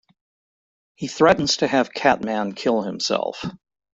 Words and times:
He 0.95 1.05
threatens 1.05 1.57
to 1.57 1.67
have 1.67 1.93
Catman 1.93 2.53
kill 2.55 2.81
himself. 2.81 3.45